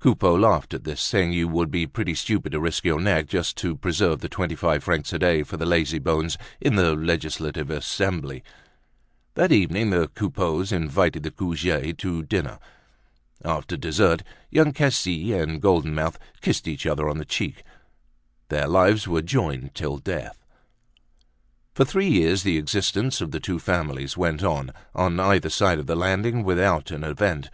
Coupeau 0.00 0.34
laughed 0.34 0.74
at 0.74 0.82
this, 0.82 1.00
saying 1.00 1.32
you 1.32 1.46
would 1.46 1.70
be 1.70 1.86
pretty 1.86 2.14
stupid 2.16 2.50
to 2.50 2.58
risk 2.58 2.84
your 2.84 3.00
neck 3.00 3.28
just 3.28 3.56
to 3.58 3.76
preserve 3.76 4.18
the 4.18 4.28
twenty 4.28 4.56
five 4.56 4.82
francs 4.82 5.12
a 5.12 5.18
day 5.20 5.44
for 5.44 5.56
the 5.56 5.64
lazybones 5.64 6.36
in 6.60 6.74
the 6.74 6.94
Legislative 6.96 7.70
Assembly. 7.70 8.42
That 9.34 9.52
evening 9.52 9.90
the 9.90 10.08
Coupeaus 10.08 10.72
invited 10.72 11.22
the 11.22 11.30
Goujets 11.30 11.96
to 11.98 12.24
dinner. 12.24 12.58
After 13.44 13.76
desert 13.76 14.24
Young 14.50 14.72
Cassis 14.72 15.30
and 15.30 15.62
Golden 15.62 15.94
Mouth 15.94 16.18
kissed 16.40 16.66
each 16.66 16.84
other 16.84 17.08
on 17.08 17.18
the 17.18 17.24
cheek. 17.24 17.62
Their 18.48 18.66
lives 18.66 19.06
were 19.06 19.22
joined 19.22 19.76
till 19.76 19.98
death. 19.98 20.44
For 21.76 21.84
three 21.84 22.08
years 22.08 22.42
the 22.42 22.58
existence 22.58 23.20
of 23.20 23.30
the 23.30 23.38
two 23.38 23.60
families 23.60 24.16
went 24.16 24.42
on, 24.42 24.72
on 24.96 25.20
either 25.20 25.48
side 25.48 25.78
of 25.78 25.86
the 25.86 25.94
landing, 25.94 26.42
without 26.42 26.90
an 26.90 27.04
event. 27.04 27.50